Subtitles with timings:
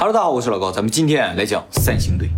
[0.00, 2.30] Hello，大家好，我是老高，咱们今天来讲三星堆，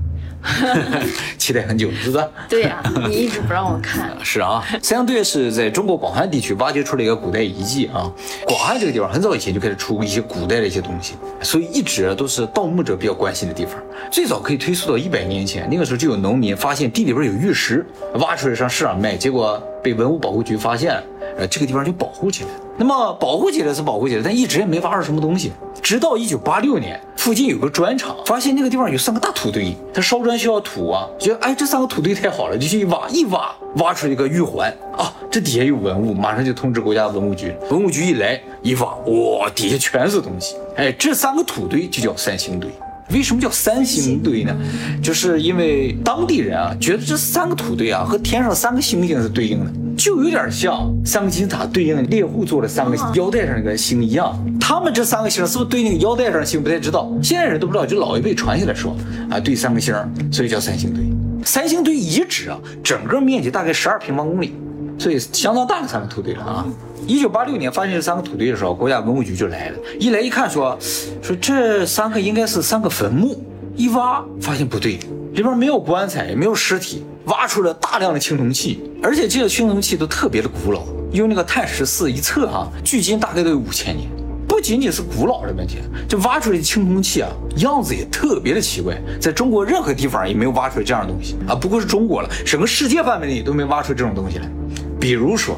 [1.37, 2.27] 期待很久，是不是？
[2.49, 4.17] 对呀、你一直不让我看。
[4.25, 8.11] 是啊，三星堆是在中国广汉地区挖掘出了一个古代遗迹啊。
[8.47, 13.75] 广汉这个地方很早以前就开始出一些古代的一些东西，所以一直都是盗墓者比较关心的地方。
[14.11, 17.85] 最早可以推溯到一百年前，那个时候就有农民发现地里边有玉石，
[18.15, 21.03] 挖出来上市场卖，结果被文物保护局发现了，
[21.47, 22.51] 这个地方就保护起来。
[22.77, 25.53] 那么保护起来是保护起来，但一直也没挖出什么东西。
[25.83, 37.55] 直到一九八六年，附近有个砖厂，发现那个地方有三个大土堆，他烧砖需要土啊，觉得哎这三个土堆太好了，就去挖，一挖挖出一个玉环啊，这底下有文物，马上就通知国家文物局。
[37.71, 42.71] 文物局一来一挖，哇，底下全是东西，哎，这三个土堆就叫三星堆。
[43.13, 44.57] 为什么叫三星堆呢？
[45.03, 54.35] 就是因为当地人啊觉得这三个土堆啊和天上三个星星是对应的，就有点像三个金字塔对应猎户座的三个腰带上那个星一样。
[54.59, 58.97] 他们这三个星是不是对那个腰带上的星不太知道，现在人都不知道，就老一辈传下来说
[59.29, 59.95] 啊对三个星，
[60.33, 61.05] 所以叫三星堆。
[61.45, 64.55] 三星堆遗址啊，整个面积大概十二平方公里，
[64.99, 66.67] 所以相当大的三个土堆了啊。
[67.07, 70.79] 一九八六年发现这三个土堆的时候，国家文物局就来了，一来一看说，
[71.21, 73.39] 说这三个应该是三个坟墓，
[73.77, 74.99] 一挖发现不对，
[75.35, 84.09] 里边没有棺材，也没有尸体，挖出了大量的青铜器，而且这些青铜器都特别的古老，用那个碳十四一测哈、距今大概都有五千年。
[84.49, 91.55] 不仅仅是古老的问题，这挖出来的青铜器啊，样子也特别的奇怪，在中国任何地方也没有挖出来这样的东西啊。
[91.55, 94.51] 不过是中国了，整个世界范围内都没挖出这种东西来。
[94.99, 95.57] 比如说，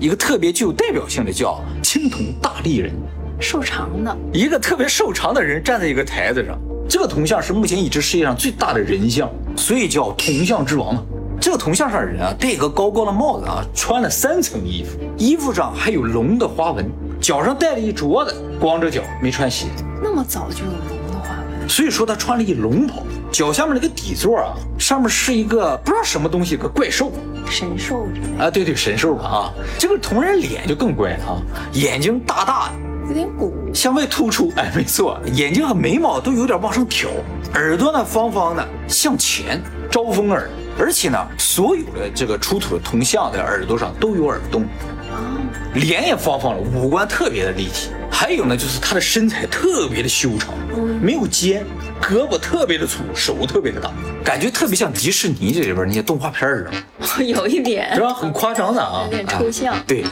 [0.00, 2.90] 一个特别具有代表性的叫青铜大立人，
[3.38, 11.02] 瘦长的，一个特别瘦长的人站在一个台子上，这个铜像是目前已知世界上最大的人像，所以叫铜像之王嘛。
[11.40, 16.88] 这个铜像上的人啊，戴个高高的帽子啊，穿了三层衣服，衣服上还有龙的花纹，
[17.20, 19.66] 脚上戴了一镯子，光着脚没穿鞋，
[20.00, 23.02] 那么早就有龙的花纹，所以说他穿了一龙袍。
[23.32, 27.10] 脚下面那个底座啊，上面是一个不知道什么东西，个怪兽
[27.46, 28.06] 神兽
[28.38, 29.52] 啊，对对，神兽吧啊。
[29.78, 32.74] 这个铜人脸就更怪了啊，眼睛大大的，
[33.08, 33.54] 有点鼓。
[33.74, 37.08] 向外突出，哎，没错，眼睛和眉毛都有点往上挑，
[37.54, 40.48] 耳朵呢方方的向前，招风耳，
[40.78, 44.62] 而且呢，所有的这个出土的铜像的耳朵上都有耳洞，
[45.10, 45.40] 啊，
[45.74, 50.54] 脸也方方的，五官特别的立体，还有呢，就是他的身材特别的修长，
[51.00, 51.64] 没有肩，
[52.00, 53.90] 胳膊特别的粗，手特别的大，
[54.22, 57.24] 感觉特别像迪士尼这里边那些动画片儿似的。
[57.24, 58.12] 有一点是吧？
[58.12, 60.04] 很夸张的啊，有点抽象啊对，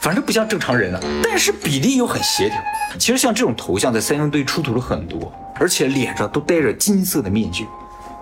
[0.00, 2.56] 反正不像正常人啊、但是比例又很协调。
[2.98, 7.66] 其实像这种头像在三星堆出土了很多，而且脸上都戴着金色的面具。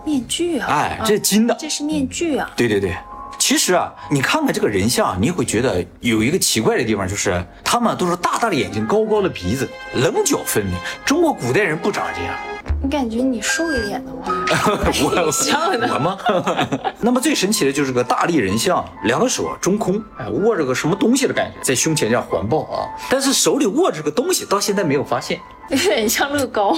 [0.05, 1.57] 面具啊，哎，啊这是金的。
[1.59, 2.97] 这是面具啊，对对对。
[3.49, 10.75] 其实啊，你看看这个人像，你会觉得有一个奇怪的地方，就是他们都是大大的眼睛、高高的鼻子、棱角分明。
[11.05, 12.34] 中国古代人不长这样。
[12.83, 14.33] 你感觉你瘦一点的话，
[15.01, 16.19] 我像的我吗？
[16.99, 25.39] 那么最神奇的就是个大力人像，两个手啊中空，哎，握着个什么东西的感觉，在胸前这样环抱啊，但是手里握着个东西，到现在没有发现。
[25.71, 26.77] 有点像乐高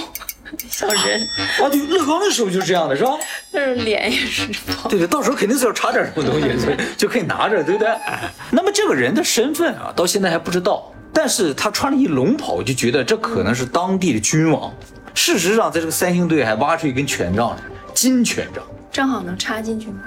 [0.69, 1.21] 小人，
[1.59, 3.11] 啊，对，乐高的手就是这样的，是吧？
[3.51, 4.47] 但是脸也是。
[4.89, 7.87] 对对，到时候肯定是要插点什么东西， 所以就可以拿着，对不对？
[7.87, 14.73] 哎，那么这个人的身份啊，到现在还不知道，但是他穿了一龙袍，我就觉得这可能是当地的君王。
[15.13, 17.57] 事实上，在这个三星堆还挖出一根权杖来，
[17.93, 18.63] 金权杖。
[18.91, 19.99] 正好能插进去吗？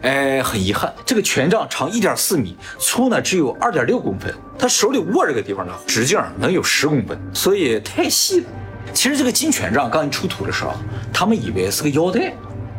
[0.00, 4.34] 哎，很遗憾，这个权杖长一点四米，粗呢只有二点六公分。
[4.58, 8.46] 他手里握这个地方呢，直径能有十公分，所以太细了。
[8.92, 10.72] 其实这个金权杖刚一出土的时候，
[11.12, 12.32] 他们以为是个腰带，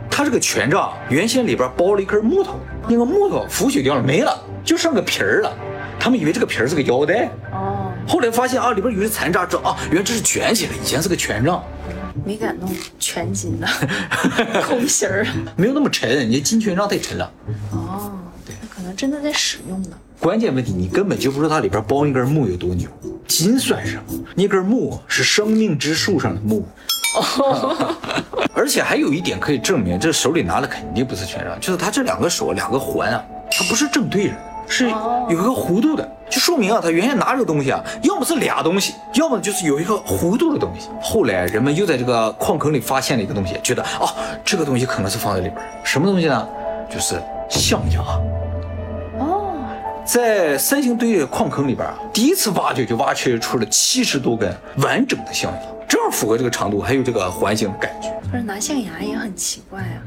[0.09, 5.51] 它这个权杖原先里边包了一根木头，那个木头腐朽掉了，没了，就剩个皮儿了。
[5.99, 11.63] 他们以为这个皮儿是个腰带，哦，后来发现啊，里边有些残渣，知道啊，原来这是卷起来，以前是个权杖，
[12.25, 13.67] 没敢弄全金的
[14.67, 15.25] 空心儿。
[15.55, 17.31] 没有那么沉，你金权杖太沉了。
[17.71, 18.11] 哦，
[18.45, 19.89] 对，可能真的在使用呢。
[20.19, 22.89] 关键问题，你根本就不知道它里边包一根木有多牛。
[23.27, 24.19] 金算什么？
[24.35, 26.65] 那根木是生命之树上的木。
[27.15, 27.95] 哦
[28.55, 34.37] 而且还有一点可以证明，这手里拿的肯定不是权杖，就是他这两个手两个环啊，它不是正对着的，
[34.67, 40.87] 是有一个弧度的，就说明啊，他原先拿这个东西啊，要么是俩东西，要么就是有一个弧度的东西。
[41.01, 44.07] 后来人们又在这个矿坑里发现了一个东西，觉得哦，
[44.45, 46.47] 这个东西可能是放在里边，什么东西呢？
[46.89, 48.30] 就是象牙。
[50.01, 58.09] 哦，在三星堆的矿坑里边啊，第一次挖掘就挖掘出了七十多根完整的象牙，正好符合这个长度，还有这个环形的感觉。
[58.29, 60.01] 不是拿象牙也很奇怪啊。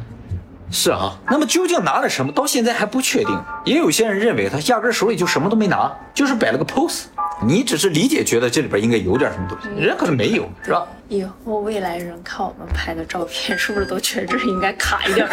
[0.71, 3.41] 是啊，那么究竟拿了什么，到现在还不确定。
[3.65, 7.05] 也有些人认为他压根手里就什么都没拿，就是摆了个 pose。
[7.43, 10.87] 你只是理解觉得这里边应该有点什么东西，人家可是没有，是吧？
[11.09, 15.29] 以后未来人看我们拍的照片，是不是都觉得这应该卡一点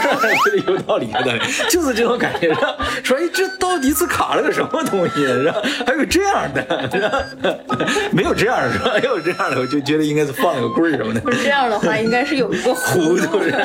[0.68, 1.40] 有道理，有道理，
[1.70, 2.54] 就是这种感觉。
[2.54, 5.24] 是吧 说，哎，这到底是卡了个什么东西？
[5.26, 5.62] 是吧？
[5.88, 7.24] 还有这样的，是吧？
[8.12, 9.00] 没有这样的，是吧？
[9.04, 11.22] 要有这样的，我就觉得应该是放了个棍儿什么的。
[11.22, 13.56] 不是这样的话，应该是有一个糊涂弧度 是。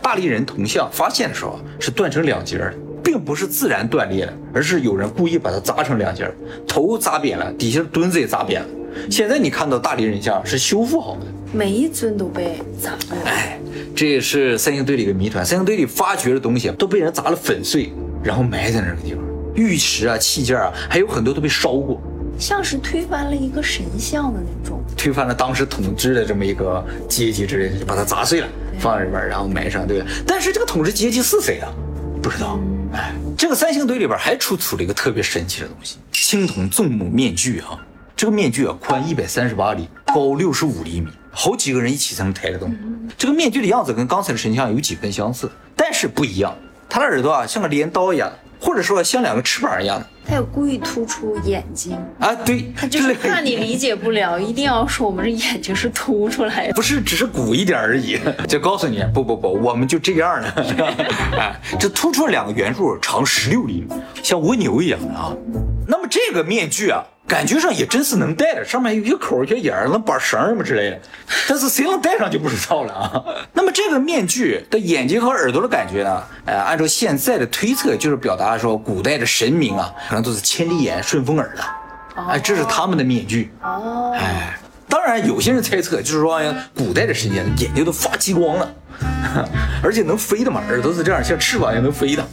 [0.00, 2.76] 大力人铜像发现的时候是断成两截儿的，
[3.06, 6.34] 并不是自然断裂的，而是有人故意把它砸成两截儿，
[6.66, 8.68] 头砸扁了，底下墩子也砸扁了。
[9.08, 11.26] 现在你看到大理人像是修复好的。
[11.52, 13.22] 每一尊都被砸了。
[13.24, 13.60] 哎，
[13.94, 15.44] 这也是三星堆里一个谜团。
[15.44, 17.92] 三星堆里发掘的东西都被人砸了粉碎，
[18.24, 19.22] 然后埋在那个地方。
[19.54, 22.00] 玉石啊、器件啊，还有很多都被烧过，
[22.36, 24.82] 像是推翻了一个神像的那种。
[24.96, 28.48] 推翻了当时统治的这么一个阶级之类的，就把它砸碎了，
[28.80, 30.06] 放在里边，然后埋上，对吧？
[30.26, 31.72] 但是这个统治阶级是谁啊？
[32.20, 32.58] 不知道。
[32.96, 37.78] 哎，这个三星堆里边还出土了一个特别神奇的东西——青铜纵目面具啊。
[38.16, 42.74] 这个面具啊，宽一百三十八厘，高六十五厘米，好几个人一起才能抬得动。
[43.18, 46.56] 这个面具的样子跟刚才的神像有几分相似，但是不一样。
[46.88, 48.32] 它的耳朵啊，像个镰刀一样，
[48.66, 50.06] 或者说像两个翅膀一样的。
[50.28, 56.72] 他有故意突出眼睛，啊，对，他就是怕你理解不了，一定要说我们这眼睛是凸出来的。
[56.74, 58.18] 不是，只是鼓一点而已，
[58.48, 60.48] 就告诉你，不不不，我们就这样的。
[61.38, 65.32] 哎， 这突出两个圆柱，长十六厘米，像蜗牛一样的啊。
[65.86, 71.00] 那么这个面具啊，感觉上也真是能戴的，上面有一个口、一些眼儿，能绑绳什么之类的。
[71.48, 73.24] 但是谁能戴上就不知道了啊。
[73.52, 76.22] 那么这个面具的眼睛和耳朵的感觉呢？
[76.44, 81.64] 呃，按照现在的推测，就是表达说古代的神明啊，可能都是千里眼、顺风耳的。
[82.28, 83.50] 哎，这是他们的面具。
[83.60, 84.56] 哦，哎，
[84.88, 86.40] 当然有些人猜测，就是说
[86.76, 88.74] 古代的神仙眼睛都发激光了，
[89.82, 92.24] 而且能飞的嘛，耳朵是这样像翅膀一样能飞的。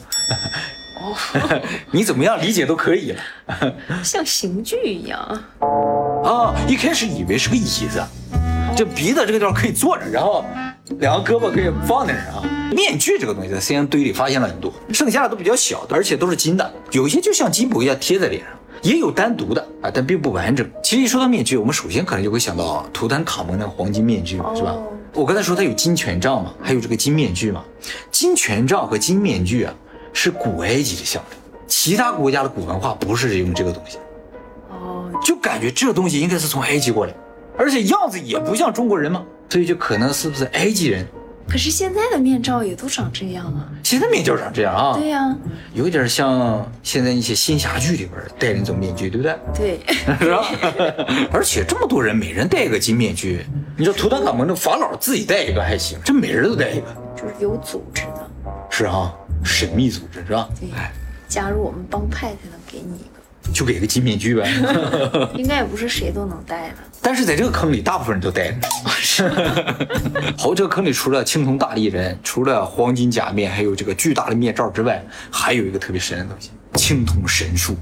[1.13, 1.62] 哦，
[1.92, 3.21] 你怎么样理解都可以了。
[4.04, 5.19] 像刑具一样。
[6.24, 8.01] 啊，一开始以为是个椅子，
[8.75, 10.44] 就鼻子这个地方可以坐着，然后
[11.00, 12.44] 两个胳膊可以放在那儿啊。
[12.74, 18.51] 面具这个东西在 C N 堆里发现了很多，剩下的都比较小的，而且都是金的，有些就像金箔一样贴在脸上，
[18.81, 20.68] 也有单独的啊，但并不完整。
[20.81, 24.71] 其实一说到面具，我们首先可能就会想到图坦卡蒙那个黄金面具，是吧？
[24.71, 27.63] 哦我刚才说它有金权杖嘛，还有这个金面具嘛。
[28.10, 29.71] 金权杖和金面具啊，
[30.13, 31.38] 是古埃及的象征，
[31.68, 33.98] 其他国家的古文化不是用这个东西，
[34.69, 37.13] 哦，就感觉这东西应该是从埃及过来，
[37.57, 41.06] 而且样子也不像中国人嘛，所以就可能是不是埃及人？
[41.45, 43.68] 可是现在的面罩也都长这样啊。
[43.83, 45.36] 现在面罩长这样啊，对呀、
[45.74, 49.38] 有点像现在一些仙侠剧里边戴那种面具，对不对？
[49.54, 49.80] 对，
[50.21, 50.48] 是吧？
[51.33, 53.45] 而且这么多人，每人戴一个金面具，
[53.77, 58.30] 你说图坦卡蒙的法老自己戴一个还行，这每人都戴一个，就是有组织的。
[58.69, 59.13] 是啊，
[59.44, 60.50] 神秘组织是吧？
[60.60, 60.92] 对哎，
[61.28, 64.50] 加入我们帮派才能给你一个就给个金面具呗。
[65.36, 66.75] 应该也不是谁都能戴的。
[67.01, 68.57] 但是在这个坑里，大部分人都戴着。
[70.38, 77.75] 好，这个坑里除了青铜大力人，除了黄金假面，还有这个巨大的面罩之外，还有一个特别神的东西——青铜神树。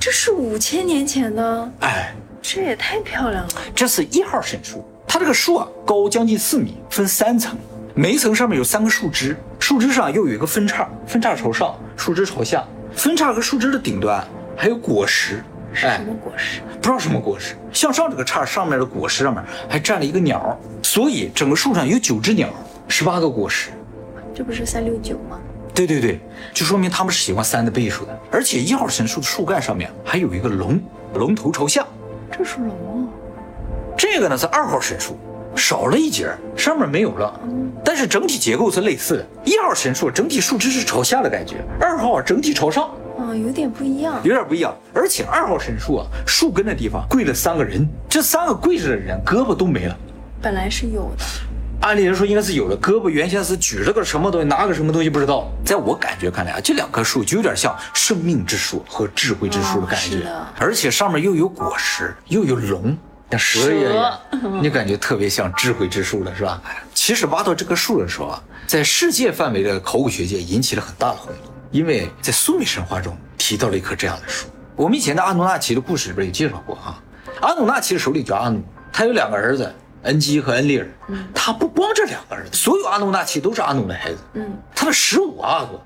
[0.00, 3.52] 这是五千年前的，哎，这也太漂亮了。
[3.74, 7.56] 这是一号神树，它这个树啊高将近四米，分三层，
[7.94, 15.44] 每一层上面有三个树枝，树枝上又有一个分叉，分叉朝上，树枝朝下，分叉和树枝的顶端还有果实，
[15.74, 16.62] 是什么果实？
[16.80, 17.54] 不知道什么果实。
[17.70, 22.48] 向上这个叉上面的果实上面还站了一个鸟，所以整个树上有九只鸟，
[22.88, 23.68] 十八个果实。
[24.34, 25.38] 这不是三六九吗？
[25.74, 26.18] 对对对，
[26.54, 28.18] 就说明他们是喜欢三的倍数的。
[28.30, 30.80] 而且一号神树的树干上面还有一个龙，
[31.14, 31.86] 龙头朝下。
[32.30, 33.08] 这是龙啊！
[33.98, 35.18] 这个呢是二号神树，
[35.54, 37.40] 少了一节，上面没有了，
[37.84, 39.26] 但是整体结构是类似的。
[39.44, 42.84] 一号神树整体树枝是朝下的感觉，二号整体朝上，
[43.18, 44.14] 啊，有点不一样。
[44.22, 44.74] 有点不一样。
[44.94, 49.96] 而且二号神树啊，树根的地方跪了三个人，这三个跪着的人胳膊都没了。
[50.40, 51.24] 本来是有的，
[51.82, 55.48] 按理来说应该是有的，胳膊原先是举着个什么东西，拿个什么东西不知道。
[55.64, 62.96] 在我感觉看来啊，这两棵树就有点像生命之树和智慧之树的感觉，哦而且上面又有果实，又有龙，
[63.32, 64.20] 像蛇一样，
[64.60, 66.60] 你感觉特别像智慧之树了，是吧？
[66.92, 74.48] 其实挖到这棵树的时候啊，在世界范围的考古学界引起了很大的轰动，因为在苏美神话中提到了一棵这样的树。
[74.76, 77.00] 我们以前的阿努纳奇的故事里边有介绍过啊，
[77.40, 78.62] 阿努纳奇的首领叫阿努，
[78.92, 79.72] 他有两个儿子。
[80.02, 80.88] 恩基和恩利尔，
[81.32, 84.18] 他不光这两个儿子，所有阿努纳奇都是阿努的孩子。
[84.34, 85.80] 嗯，他的十五阿哥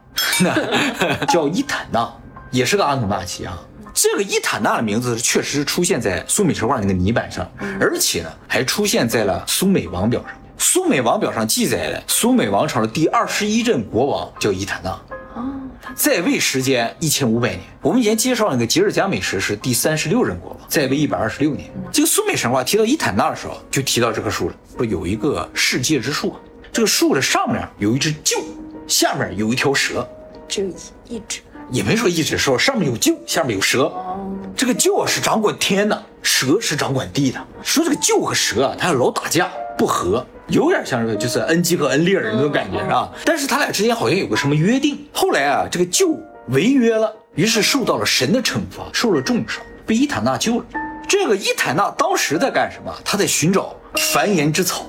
[1.28, 2.10] 叫伊坦纳，
[2.50, 3.60] 也是个阿努纳奇啊。
[3.98, 7.50] 这个伊坦纳的名字确实出现在苏美神话那个泥板上，
[7.80, 10.32] 而且呢还出现在了苏美王表上。
[10.58, 14.90] 苏美王表上记载了苏美王朝的第二十一任国王叫伊坦纳。
[15.34, 15.50] 哦，
[15.94, 17.60] 在位时间一千五百年。
[17.80, 21.70] 我们以前介绍那个吉尔加美什是第三十六任国王，在位一百二十六年。
[21.90, 26.36] 这个苏美神话提到伊坦纳的时候，就提到这棵树了，说有一个世界之树，
[26.70, 28.44] 这个树的上面有一只鹫，
[28.86, 30.06] 下面有一条蛇，
[30.46, 30.68] 只有
[31.08, 31.40] 一只。
[31.70, 33.92] 也没说一直，说上面有鹫，下面有蛇。
[34.56, 37.44] 这个鹫啊是掌管天的，蛇是掌管地的。
[37.62, 43.11] 说这个鹫和蛇啊，它老打架不和，有点像是就是恩基和恩利尔那种感觉啊。
[43.25, 45.06] 但是他俩之间好像有个什么约定。
[45.12, 46.16] 后来啊，这个鹫
[46.49, 50.64] 违约了，于是受到了神的惩罚，受了重伤，被伊坦纳救了。
[51.08, 52.92] 这个伊坦纳当时在干什么？
[53.04, 53.75] 他在寻找
[54.12, 54.87] 繁衍之草。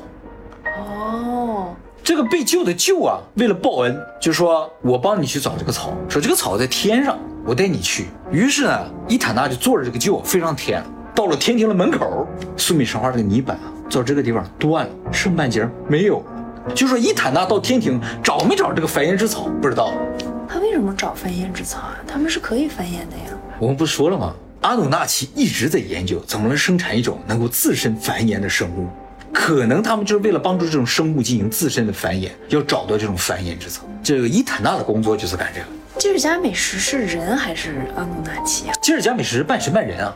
[2.08, 8.06] 这个被救的救啊，为了报恩，就说我帮你去找这个草，说这个草在天上，我带你去。
[8.32, 10.88] 于是呢，伊坦纳就坐着这个鹫飞上天了。
[11.14, 16.74] 到了天庭的门口，苏美神话这个泥板啊，到这个地方断了，剩半截没有了。
[16.74, 19.92] 就说伊坦纳到天庭找没找这个繁衍之草，不知道。
[20.48, 21.98] 他为什么找繁衍之草啊？
[22.08, 23.38] 他们是可以繁衍的呀。
[23.60, 24.34] 我们不是说了吗？
[24.62, 28.88] 阿努纳奇一直在研究怎么能生产一种能够自身繁衍的生物，
[29.34, 33.82] 可能他们就是为了帮助这种生物进行自身的繁衍，要找到这种繁衍之策。
[34.04, 35.68] 这个伊坦纳的工作就是干这个。
[36.00, 38.74] 吉尔加美什是人还是阿努纳奇啊？
[38.82, 40.16] 吉尔加美什是半神半人啊，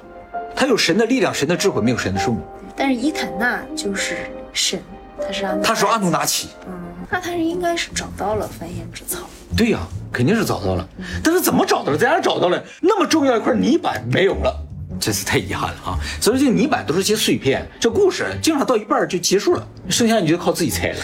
[0.56, 2.42] 他有神的力量、神的智慧，没有神的寿命。
[2.76, 4.80] 但是伊坦纳就是神，
[5.20, 5.64] 他是阿努。
[5.64, 6.74] 他是阿努纳奇，嗯，
[7.10, 9.28] 那他是应该是找到了繁衍之草。
[9.58, 9.80] 对呀、
[10.14, 10.88] 肯定是找到了，
[11.24, 11.98] 但是怎么找到了？
[11.98, 12.64] 在哪找到了？
[12.80, 14.61] 那么重要一块泥板没有了，
[15.02, 16.00] 真是太遗憾了啊！
[16.22, 21.00] 所以这个泥板都是些碎片，这故事经常到一半就结束了，剩下你就靠自己猜了。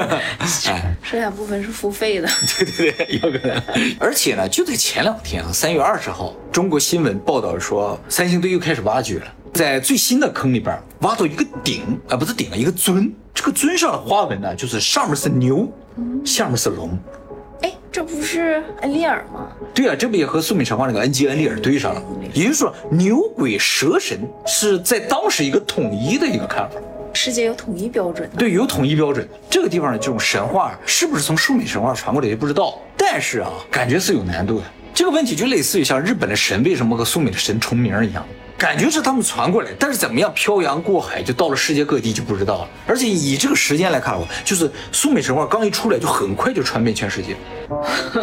[0.40, 2.28] 哎，剩下部分是付费的。
[2.58, 3.62] 对对对，有可能。
[4.00, 13.14] 而且呢，就在前两天啊，三月二十号，中国新闻报道说，三星堆又开始挖掘了，在最新的坑里边挖到一个鼎啊，不是鼎啊，一个尊。
[13.34, 15.70] 这个尊上的花纹呢，就是上面是牛，
[16.24, 16.98] 下面是龙。
[17.92, 19.48] 哎，这不是恩利尔吗？
[19.74, 22.02] 对啊，这不也和苏美神话那个恩基恩利尔对上了？
[22.32, 26.76] 也就是说，牛鬼蛇神是在当时一个统一的一个看法，
[27.12, 28.36] 世界有统一标准的。
[28.38, 29.28] 对，有统一标准。
[29.50, 34.64] 这个地方的这种神话是不是从苏美神话传过来也不知道，但是啊，感觉是有难度的。
[34.94, 38.26] 这个问题就类似于像日本的神为什么和苏美的神重名一样，
[38.62, 42.68] 感觉是他们传过来，但是怎么样漂洋过海就到了世界各地就不知道了。
[42.86, 47.34] 而且以这个时间来看的话，就是苏美神话刚一出来就很快就传遍全世界，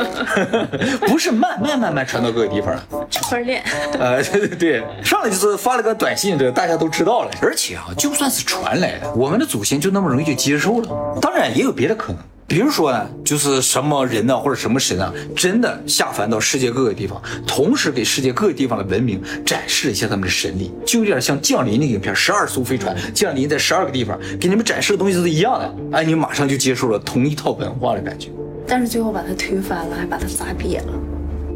[1.06, 2.82] 不是慢慢慢慢传到各个地方了。
[3.12, 3.62] 区块链，
[4.00, 7.32] 呃，对对对，上来就是发了个短信，这个大家都知道了。
[7.42, 11.20] 而且啊，就算是传来的，我们的祖先就那么容易就接受了？
[11.20, 28.30] 当然也有别的可能，比如说呢，就是什么人呢，或者什么神啊，真的下凡到世界各个地方，同时给世界各个地方的文明展示一下他们的神力，就有点像降临那个影片，十二艘飞船降临在十二个地方，给你们展示的东西都是一样的，哎，你马上就接受了同一套文化的感觉。
[28.68, 30.94] 但是最后把他推翻了，还把他砸瘪了。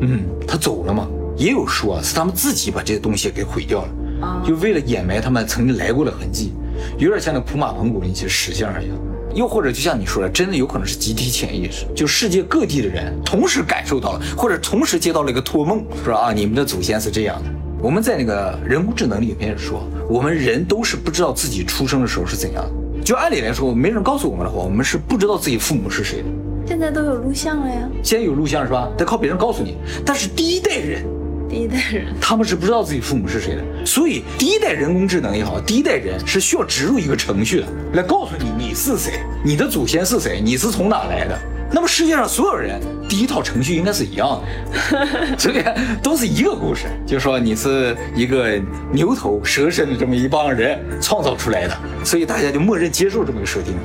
[0.01, 1.07] 嗯，他走了嘛？
[1.35, 6.53] 也有说啊，是他们自己把这些东西给毁掉了，啊就为了掩埋他们曾经来过的痕迹，
[6.99, 8.95] 有点像那普马彭古的一些石像一样。
[9.33, 17.49] 又或者就像你说的，真的有可能是集体潜意识，就世界各地的人同时感受到了，或者同时接到了一个托梦，说啊，你们的祖先是这样的。
[17.81, 23.03] 我们在那个人工智能里面说，我们人都是不知道自己出生的时候是怎样的。
[23.03, 26.25] 就按理来说，没人告诉我们的话，我们是不知道自己父母是谁的。
[26.65, 28.87] 现在都有录像了呀，现在有录像是吧？
[28.97, 29.75] 得靠别人告诉你。
[30.05, 31.03] 但是第一代人，
[31.53, 32.07] 第一代人。
[32.19, 41.39] 他们是不知道自己父母是谁的，所以第一代人工智能也好，第一代人是需要植入一个程序的，来告诉你你是谁，你的祖先是谁，你是从哪来的。
[41.71, 44.41] 那么世界上所有人第一套程序应该是一样
[44.89, 45.63] 的，所 以
[46.01, 48.59] 都是一个故事，就说你是一个
[48.91, 53.75] 牛头蛇身的这么一帮人创造出来的，所以大家就默认接受这么一个设定。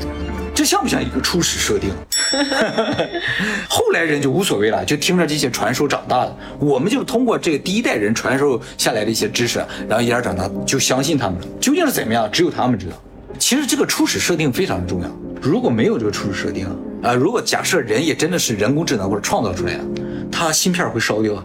[0.55, 1.91] 这像不像一个初始设定？
[3.69, 6.37] 后来人就无所谓了，就听着这些传说长大的。
[6.59, 9.59] 我们就通过这个第一代人传授下来的一些知识，
[9.89, 11.47] 然后一点长大就相信他们了。
[11.61, 12.97] 究竟是怎么样，只有他们知道。
[13.39, 15.09] 其实这个初始设定非常的重要。
[15.41, 16.67] 如果没有这个初始设定
[17.03, 19.85] 啊、如果假设人也真的是人工智能或者创造出来的，
[20.33, 21.45] 他芯片会烧掉，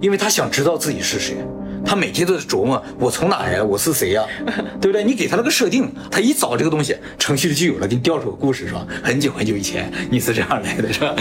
[0.00, 1.36] 因为他想知道自己是谁。
[1.84, 4.24] 他每天都在琢磨我从哪来，我是谁呀、
[4.80, 5.04] 对不对？
[5.04, 8.86] 你给他了个设定，他一找这个东西，程序就有了，给你调出个故事是吧？
[9.02, 11.14] 很久很久以前你是这样来的是吧？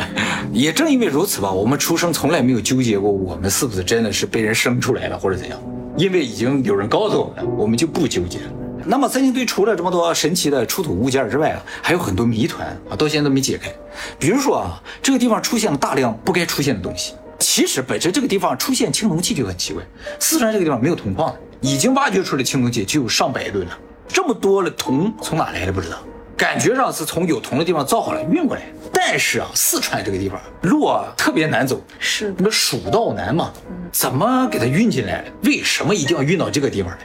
[0.52, 5.58] 也正因为如此吧，我们出生从来没有纠结过我们是不是真的是被人生出来了或者怎样，
[5.96, 8.52] 因为已经有人告诉我们了，我们就不纠结了。
[8.84, 13.70] 那么三星堆除了这么多神奇的出土物件之外啊，还有很多谜团啊，到现在都没解开。
[14.18, 17.14] 比如说啊，这个地方出现了大量不该出现的东西。
[17.40, 19.82] 其实本身这个地方出现青铜器就很奇怪，
[20.20, 25.96] 四川这个地方没有铜矿，已经挖掘出来的青铜器就有上百吨了，这么多的铜从哪来的不知道。
[26.36, 28.62] 感觉上是从有铜的地方造好了运过来。
[28.92, 33.50] 但是啊，四川这个地方路啊特别难走，是那个蜀道难嘛，
[33.90, 35.24] 怎么给它运进来？
[35.42, 36.98] 为什么一定要运到这个地方来？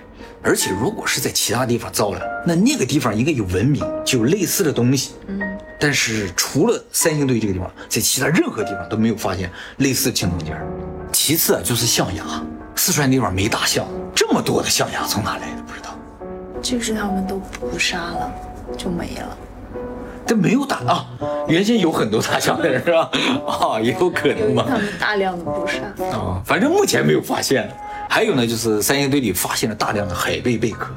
[0.45, 5.15] 而且如果是在其他地方造了，那那个地方应该有文明，就有类似的东西。
[5.25, 5.41] 嗯，
[5.79, 10.63] 但是除了三星堆这个地方，在其他任何地方都没有发现类似青铜件儿。
[11.11, 12.23] 其次啊，就是象牙，
[12.75, 15.63] 四川地方没大象，这么多的象牙从哪来的？
[15.63, 15.97] 不知道。
[16.61, 18.31] 就是他们都捕杀了，
[18.77, 19.37] 就没了。
[20.27, 21.07] 但没有打啊，
[21.47, 23.09] 原先有很多大象的是吧？
[23.47, 24.65] 啊，也有可能吧。
[24.67, 26.05] 他们大量的捕杀。
[26.15, 27.67] 啊，反正目前没有发现。
[28.09, 30.87] 还有呢，就是三星堆里发现了大量的海贝贝壳。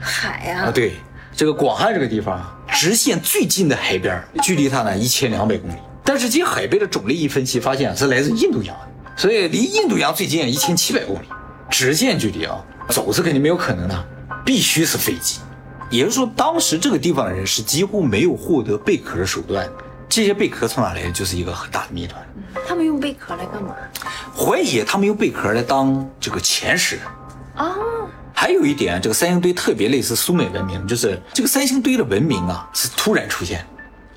[0.00, 0.94] 海呀、啊，对，
[1.34, 5.76] 这个广汉这个地方啊，直线最近的海边，距离它呢一千两百公里。
[6.02, 8.76] 但是这海贝的种类一分析，发现啊是来自印度洋，
[9.16, 11.26] 所以离印度洋最近一千七百公里，
[11.70, 14.04] 直线距离啊，走是肯定没有可能的，
[14.44, 15.40] 必须是飞机。
[15.90, 19.66] 也就是说，当时这个地方的人是几乎没有获得贝壳的手段，
[20.08, 22.22] 这些贝壳从哪来的，就是一个很大的谜团。
[22.66, 23.74] 他们用贝壳来干嘛？
[24.36, 27.00] 怀疑他们用贝壳来当这个前世。
[27.56, 27.74] 啊，
[28.32, 33.64] 还有一点，这个三星堆特别类似苏美文明，就是这个三星堆的文明啊是突然出现，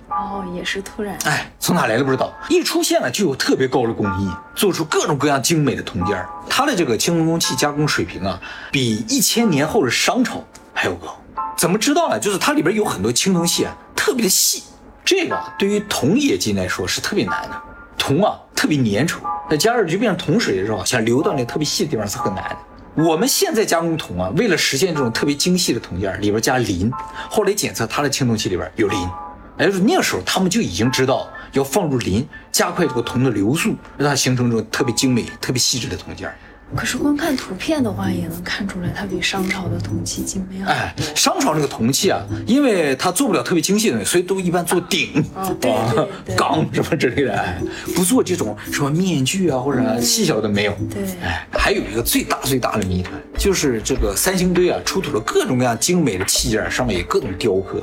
[0.10, 1.17] 哦，也是突然。
[1.25, 6.27] 哎，从哪来的不知道，一出现了就有特别高的工艺，做出各种各样精美的铜件儿。
[6.50, 8.39] 它的这个青铜器加工水平啊，
[8.72, 11.20] 比一千年后的商朝还要高。
[11.56, 12.20] 怎么知道呢？
[12.20, 14.63] 就是它里边有很多青铜器啊，特别的细，
[15.08, 17.62] 这个对于铜冶金来说是特别难的。
[17.98, 23.04] 铜啊特别粘稠，那加热就变成铜水的时候，想流到那特别细的地方是很难的。
[23.06, 26.92] 我们现在加工铜啊，为了实现这种特别精细的铜件，里边加磷，
[27.30, 29.10] 后来检测它的青铜器里边有磷，
[29.58, 36.30] 也就是那个时候他们就已经知道要放入磷，加快这个铜的流速，让它形成这种特别精美、特别细致的铜件。
[36.76, 40.68] 可是光看图片的话，也能看出来它比商朝的铜器精美啊。
[40.70, 47.62] 哎，商朝这个铜器啊，因为它做不了特别精细的东西，所以都一般做鼎、哦对对对缸什么之类的，哎，
[47.96, 50.74] 不做这种什么面具啊或者细小的没有。
[50.94, 57.82] 对哎，还有一个最大最大的谜团，就是这个三星堆啊，出土了各种各样精美的器件，上面有各种雕刻，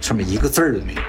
[0.00, 1.00] 上面一个字儿都没有。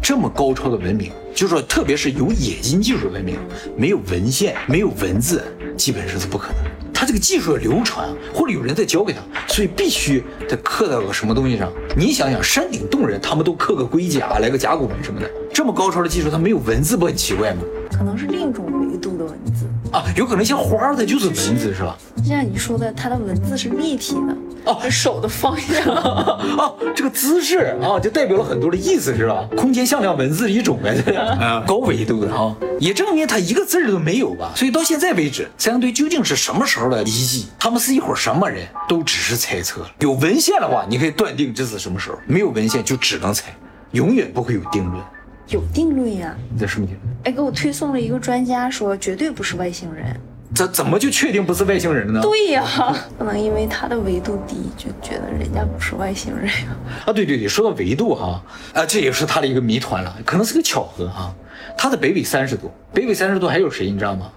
[0.00, 3.38] 这么高超的文明，就是说特别是有冶金技术的文明，
[3.76, 5.42] 没有文献，没有文字，
[5.76, 6.56] 基本上是不可能。
[6.92, 11.72] 他这个技术要流传，或者有人在教给他，所以必须得刻到个什么东西上。
[11.96, 17.62] 你想想，山顶洞人他们都刻个龟甲，来个甲骨文什么的，这么高超的技术，他没有文字不很奇怪吗？
[17.90, 19.66] 可能是另一种维度的文字。
[19.90, 21.98] 啊，有可能像花儿，它就是文字是吧？
[22.22, 25.82] 就像你说的，它的文字是立体的，哦手的方向。
[25.92, 29.44] 啊，这个姿势啊，就代表了很多的意思，是吧？
[29.56, 34.52] 空间向量文字的一种呗，这个 高维度的哈，也证明它一个字儿都没有吧。
[34.54, 37.48] 所以到现在为止，三星堆究竟是什么时候的遗迹？
[37.58, 39.84] 他们是一伙什么人，都只是猜测。
[39.98, 43.52] 有文献的话，你可以断定这是什么时候；没有文献，就只能猜，
[43.90, 45.02] 永远不会有定论。
[45.48, 46.34] 有定论呀！
[46.52, 47.16] 你在什么定论？
[47.24, 50.18] 哎，给我推送了一个专家说，绝对不是外星人。
[50.54, 52.20] 这怎么就确定不是外星人呢？
[52.20, 52.64] 对呀，
[53.16, 56.76] 不能因为他的维度低就觉得人家不是外星人呀。
[57.06, 58.42] 啊，对对对，说到维度哈，
[58.74, 61.34] 啊，这也是他的一个谜团了，可能是个巧合哈。
[61.76, 64.30] 他的北纬三十度，北纬三十度还有谁你知道吗？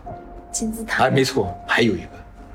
[0.51, 2.07] 金字塔啊，没错，还有一个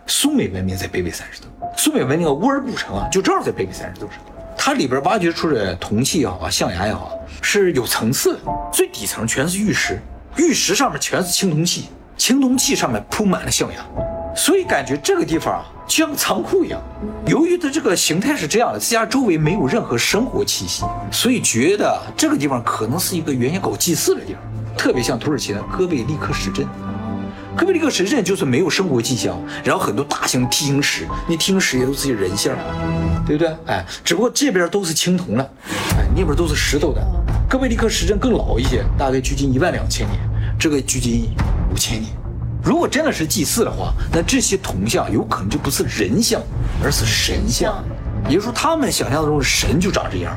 [0.07, 4.17] 苏美文明在北纬三十度，苏美文明的乌尔古城啊，就正好在北纬三十度上。
[4.57, 8.41] 它里边挖掘出的铜器也好啊，象牙也好，是有层次的，
[8.73, 9.99] 最底层全是玉石，
[10.37, 11.89] 玉石上面全是青铜器，
[12.21, 13.83] 青铜器上面铺满了象牙，
[14.37, 16.79] 所以感觉这个地方啊，就像仓库一样。
[17.27, 24.43] 由于它这个形态是这样的，再加上周围没有任何生活气息，所以觉得这个地方可能是一个原先搞祭祀的地方，
[24.77, 26.67] 特别像土耳其的戈贝利克石阵。
[27.57, 32.55] 戈贝利克石阵就是没有生活迹象，然后很多大型梯形石，那梯形石也都是些人像，
[33.27, 33.57] 对不对？
[33.65, 35.51] 哎，只不过这边都是青铜了，
[35.97, 37.01] 哎，那边都是石头的。
[37.49, 40.21] 戈贝利克石阵更老一些，大概距今一万两千年，
[40.59, 41.31] 这个距今
[41.71, 42.13] 五千年。
[42.63, 46.41] 如果真的是祭祀的话，那这些铜像有可能就不是人像，
[46.83, 47.83] 而是神像。
[48.29, 50.37] 也就是说，他们想象中的神就长这样。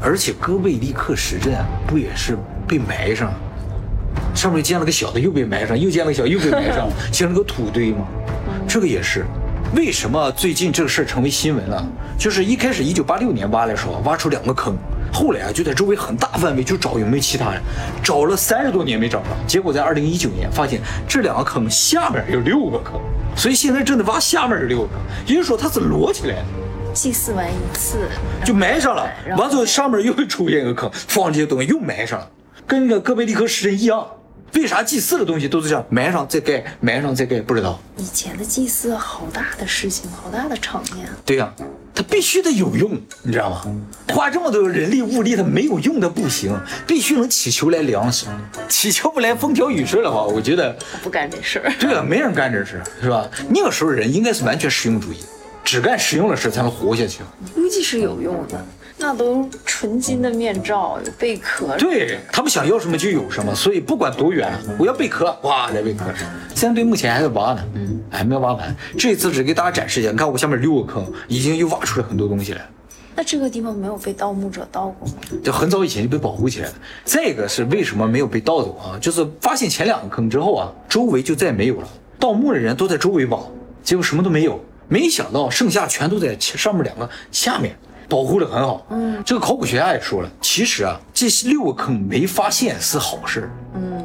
[0.00, 2.36] 而且戈贝利克石阵啊不也是
[2.68, 3.32] 被埋上，
[4.34, 8.06] 上面建了个小的，又被埋上，又建了个小，又被埋上， 形成个土堆吗？
[8.68, 9.24] 这个也是。
[9.74, 11.84] 为什么最近这个事儿成为新闻了？
[12.16, 14.76] 就是一开始一九八六年挖的时候，挖出两个坑，
[15.16, 17.62] 后来啊就在周围很大范围就找有没有其他人，
[18.02, 23.00] 找了三十多年没找着，结果在二零一九年发现这两个坑下面有六个坑，
[23.34, 26.44] 所以现在正在挖下面这六个坑，也就是说它是摞起来的。
[26.92, 28.06] 祭祀完一次
[28.44, 32.30] 就埋上了，完之后上面又会出现一个坑，放这些东西又埋上了，
[32.66, 34.06] 跟那个哥贝利克石人一样。
[34.52, 37.40] 为啥祭祀的东西都是这样埋上再盖，埋上再盖？
[37.40, 37.78] 不知道。
[37.96, 41.12] 以前的祭祀好大的事情，好大的场面啊。
[41.24, 41.52] 对呀、
[41.96, 43.64] 它必须得有用，你知道吗？
[44.10, 46.54] 花这么多人力物力，它没有用的不行，
[46.86, 48.26] 必须能祈求来粮食，
[48.68, 51.72] 祈求不来风调雨顺的话，我觉得不干这事儿。
[51.80, 53.26] 对啊，没人干这事，是吧？
[53.48, 55.16] 那个时候人应该是完全实用主义，
[55.64, 57.20] 只干实用的事才能活下去。
[57.54, 58.62] 估计是有用的，
[58.98, 61.76] 那都纯金的面罩，有贝壳。
[61.76, 66.04] 对他们想要什么就有什么，所以不管多远，我要贝壳，哇，来贝壳。
[66.54, 68.74] 现在队目前还在挖呢，嗯，还没有挖完。
[68.98, 72.66] 这次只给大家展示一下，你看我下面六个坑，已经又挖出来很多东西来。
[73.14, 75.14] 那这个地方没有被盗墓者盗过吗？
[75.44, 76.74] 这很早以前就被保护起来了。
[77.04, 78.98] 再一个是为什么没有被盗走啊？
[78.98, 81.88] 就是发现前两个坑之后啊，周围就再也没有了。
[82.18, 83.38] 盗墓的人都在周围挖，
[83.82, 84.58] 结果什么都没有。
[84.88, 87.76] 没想到剩下全都在上面两个下面，
[88.08, 88.86] 保护的很好。
[88.90, 93.50] 嗯，这个考古学家也说了，其实啊，这六个坑没发现是好事。
[93.74, 94.04] 嗯，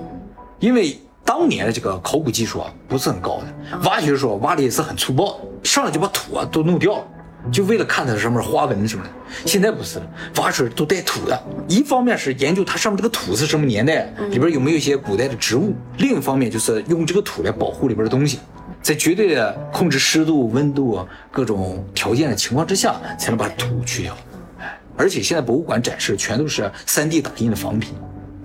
[0.59, 7.03] 因为当年的这个考古技术啊不是很高的，挖掘的时候挖的也是很粗暴，上来就把土啊都弄掉了。
[7.51, 9.09] 就为了看它上面花纹什么的，
[9.47, 10.05] 现在不是了，
[10.37, 11.43] 挖出来都带土的。
[11.67, 18.37] 一方面是研究它上面这个土是什么年代，里边有没有一些古代的植物；另一方面就是用这个土来保护里边的东西，
[18.81, 24.17] 在绝对的控制湿度、温度各种条件的情况之下，才能把土去掉。
[24.59, 27.93] 哎，而且现在博物馆展示全都是 3D 打印的仿品。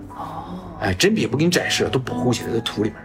[0.09, 0.45] 哦，
[0.81, 2.99] 哎，真品不给你展示，都保护起来在土里面。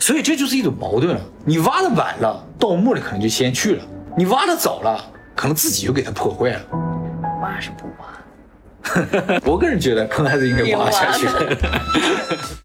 [0.00, 3.82] 所以这就是一种矛盾了：你挖的晚了，盗墓的可能就先去了；
[4.16, 5.12] 你挖的早了。
[5.36, 6.60] 可能自己就给它破坏了，
[7.40, 11.28] 挖是不挖， 我个人觉得坑还是应该挖下去。